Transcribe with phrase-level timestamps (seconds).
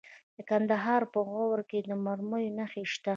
[0.37, 3.09] د کندهار په غورک کې د مرمرو نښې شته.